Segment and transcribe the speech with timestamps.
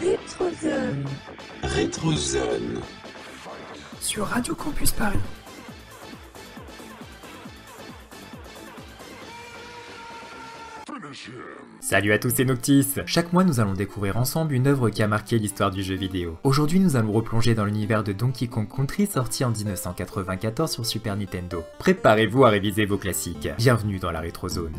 [0.00, 1.04] Rétrozone.
[1.62, 2.80] Rétrozone.
[4.00, 5.18] Sur Radio Campus Paris.
[11.80, 15.08] Salut à tous c'est Noctis Chaque mois nous allons découvrir ensemble une œuvre qui a
[15.08, 16.36] marqué l'histoire du jeu vidéo.
[16.44, 21.16] Aujourd'hui nous allons replonger dans l'univers de Donkey Kong Country sorti en 1994 sur Super
[21.16, 21.62] Nintendo.
[21.78, 23.48] Préparez-vous à réviser vos classiques.
[23.56, 24.74] Bienvenue dans la rétrozone.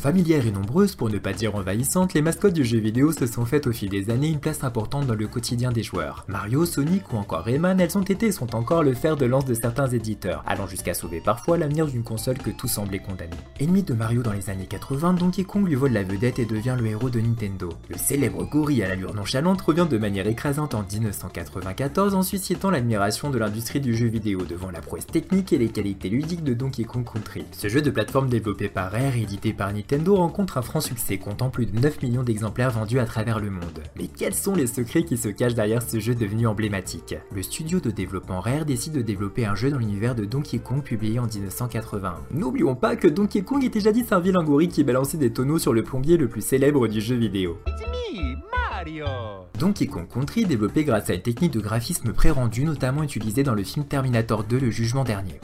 [0.00, 3.44] Familières et nombreuses, pour ne pas dire envahissantes, les mascottes du jeu vidéo se sont
[3.44, 6.24] faites au fil des années une place importante dans le quotidien des joueurs.
[6.26, 9.44] Mario, Sonic ou encore Rayman, elles ont été et sont encore le fer de lance
[9.44, 13.36] de certains éditeurs, allant jusqu'à sauver parfois l'avenir d'une console que tout semblait condamner.
[13.60, 16.76] Ennemi de Mario dans les années 80, Donkey Kong lui vole la vedette et devient
[16.80, 17.68] le héros de Nintendo.
[17.90, 23.28] Le célèbre gorille à l'allure nonchalante revient de manière écrasante en 1994 en suscitant l'admiration
[23.28, 26.84] de l'industrie du jeu vidéo devant la prouesse technique et les qualités ludiques de Donkey
[26.84, 27.44] Kong Country.
[27.52, 30.80] Ce jeu de plateforme développé par Rare et édité par Nintendo Nintendo rencontre un franc
[30.80, 33.82] succès, comptant plus de 9 millions d'exemplaires vendus à travers le monde.
[33.96, 37.16] Mais quels sont les secrets qui se cachent derrière ce jeu devenu emblématique?
[37.34, 40.84] Le studio de développement Rare décide de développer un jeu dans l'univers de Donkey Kong
[40.84, 42.14] publié en 1981.
[42.30, 45.72] N'oublions pas que Donkey Kong était jadis un vilain gorille qui balançait des tonneaux sur
[45.72, 47.58] le plombier le plus célèbre du jeu vidéo.
[49.58, 53.62] Donkey Kong Country développé grâce à une technique de graphisme pré-rendu notamment utilisée dans le
[53.62, 55.38] film Terminator 2 le jugement dernier.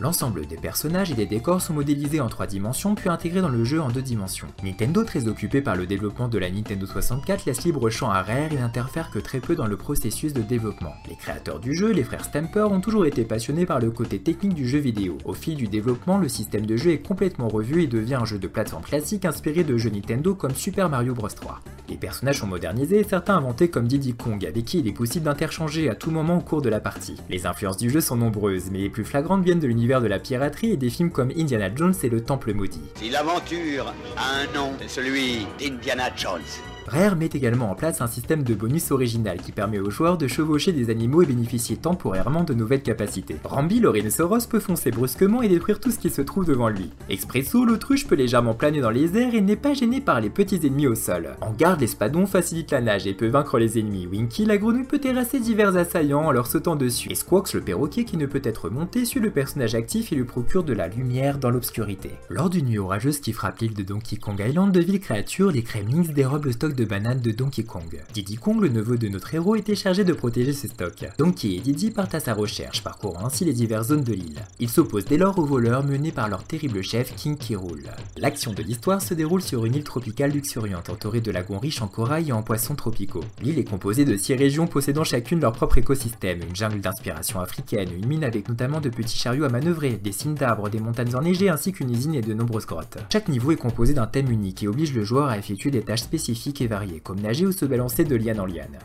[0.00, 3.62] L'ensemble des personnages et des décors sont modélisés en 3 dimensions puis intégrés dans le
[3.62, 4.48] jeu en 2 dimensions.
[4.64, 8.52] Nintendo très occupé par le développement de la Nintendo 64 laisse libre champ à Rare
[8.52, 10.94] et n'interfère que très peu dans le processus de développement.
[11.08, 14.54] Les créateurs du jeu, les frères Stamper, ont toujours été passionnés par le côté technique
[14.54, 15.16] du jeu vidéo.
[15.24, 18.38] Au fil du développement, le système de jeu est complètement revu et devient un jeu
[18.38, 21.60] de plateforme classique inspiré de jeux Nintendo comme Super Mario Bros 3.
[21.90, 25.90] Les personnages sont modernisés certains inventés comme Diddy Kong avec qui il est possible d'interchanger
[25.90, 27.16] à tout moment au cours de la partie.
[27.28, 30.20] Les influences du jeu sont nombreuses, mais les plus flagrantes viennent de l'univers de la
[30.20, 32.80] piraterie et des films comme Indiana Jones et le Temple Maudit.
[32.94, 36.40] Si l'aventure a un nom, c'est celui d'Indiana Jones.
[36.90, 40.26] Rare met également en place un système de bonus original qui permet aux joueurs de
[40.26, 43.36] chevaucher des animaux et bénéficier temporairement de nouvelles capacités.
[43.44, 46.90] Rambi, le rhinocéros, peut foncer brusquement et détruire tout ce qui se trouve devant lui.
[47.08, 50.66] Expresso, l'autruche peut légèrement planer dans les airs et n'est pas gêné par les petits
[50.66, 51.36] ennemis au sol.
[51.40, 54.08] En garde, l'espadon facilite la nage et peut vaincre les ennemis.
[54.08, 57.12] Winky, la grenouille, peut terrasser divers assaillants en leur sautant dessus.
[57.12, 60.24] Et Squawks, le perroquet qui ne peut être monté, suit le personnage actif et lui
[60.24, 62.10] procure de la lumière dans l'obscurité.
[62.30, 65.62] Lors d'une nuit orageuse qui frappe l'île de Donkey Kong Island, de villes créatures, les
[65.62, 68.00] Kremlings dérobent le stock de bananes de Donkey Kong.
[68.12, 71.04] Diddy Kong, le neveu de notre héros, était chargé de protéger ce stock.
[71.18, 74.44] Donkey et Diddy partent à sa recherche, parcourant ainsi les diverses zones de l'île.
[74.58, 77.56] Ils s'opposent dès lors aux voleurs menés par leur terrible chef King K.
[77.56, 77.84] Rool.
[78.16, 81.88] L'action de l'histoire se déroule sur une île tropicale luxuriante entourée de lagons riches en
[81.88, 83.24] corail et en poissons tropicaux.
[83.42, 87.90] L'île est composée de 6 régions possédant chacune leur propre écosystème, une jungle d'inspiration africaine,
[87.94, 91.48] une mine avec notamment de petits chariots à manœuvrer, des cimes d'arbres, des montagnes enneigées
[91.48, 92.98] ainsi qu'une usine et de nombreuses grottes.
[93.12, 96.02] Chaque niveau est composé d'un thème unique et oblige le joueur à effectuer des tâches
[96.02, 98.78] spécifiques et comme nager ou se balancer de liane en liane.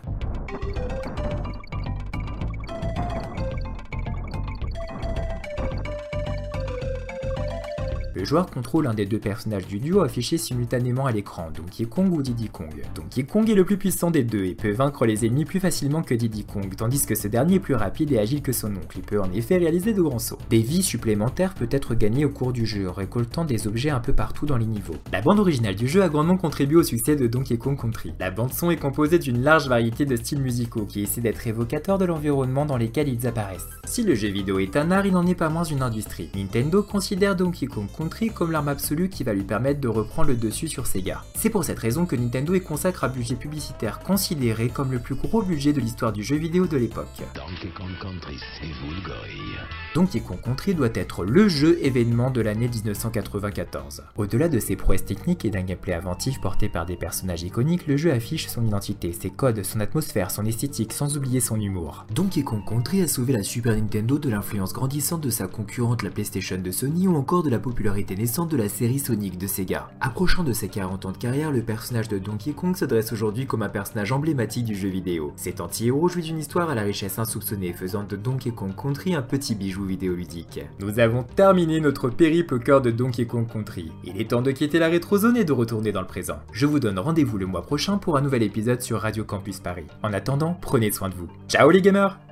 [8.16, 12.14] Le joueur contrôle un des deux personnages du duo affichés simultanément à l'écran, Donkey Kong
[12.14, 12.72] ou Diddy Kong.
[12.96, 16.02] Donkey Kong est le plus puissant des deux et peut vaincre les ennemis plus facilement
[16.02, 19.00] que Diddy Kong, tandis que ce dernier est plus rapide et agile que son oncle,
[19.00, 20.38] il peut en effet réaliser de grands sauts.
[20.50, 24.14] Des vies supplémentaires peuvent être gagnées au cours du jeu, récoltant des objets un peu
[24.14, 24.96] partout dans les niveaux.
[25.12, 28.14] La bande originale du jeu a grandement contribué au succès de Donkey Kong Country.
[28.22, 31.98] La bande son est composée d'une large variété de styles musicaux qui essaient d'être évocateurs
[31.98, 33.68] de l'environnement dans lequel ils apparaissent.
[33.84, 36.30] Si le jeu vidéo est un art, il n'en est pas moins une industrie.
[36.34, 40.36] Nintendo considère Donkey Kong Country comme l'arme absolue qui va lui permettre de reprendre le
[40.36, 41.24] dessus sur Sega.
[41.36, 45.16] C'est pour cette raison que Nintendo y consacre un budget publicitaire considéré comme le plus
[45.16, 47.08] gros budget de l'histoire du jeu vidéo de l'époque.
[47.34, 49.58] Donkey Kong Country, c'est vous le gorille.
[49.94, 54.04] Donkey Kong Country doit être le jeu événement de l'année 1994.
[54.18, 57.98] Au-delà de ses prouesses techniques et d'un gameplay inventif porté par des personnages iconiques, le
[57.98, 62.06] jeu affiche son identité, ses codes, son atmosphère, son esthétique, sans oublier son humour.
[62.14, 66.10] Donkey Kong Country a sauvé la Super Nintendo de l'influence grandissante de sa concurrente la
[66.10, 67.60] PlayStation de Sony ou encore de la
[67.96, 69.90] popularité naissante de la série Sonic de Sega.
[70.02, 73.46] Approchant de ses 40 ans de carrière, le personnage de Donkey Kong se dresse aujourd'hui
[73.46, 75.32] comme un personnage emblématique du jeu vidéo.
[75.38, 79.22] Cet anti-héros jouit d'une histoire à la richesse insoupçonnée, faisant de Donkey Kong Country un
[79.22, 80.60] petit bijou vidéoludique.
[80.82, 83.94] Nous avons terminé notre périple au cœur de Donkey Kong Country.
[84.04, 86.40] Il est temps de quitter la rétrozone et de retourner dans le présent.
[86.52, 89.88] Je vous donne rendez-vous le mois prochain pour un nouvel épisode sur Radio Campus Paris.
[90.04, 91.30] En attendant, prenez soin de vous.
[91.48, 92.25] Ciao les gamers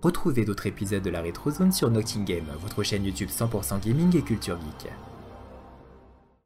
[0.00, 4.56] Retrouvez d'autres épisodes de la Rétrozone sur Noctingame, votre chaîne YouTube 100% gaming et culture
[4.56, 4.92] geek.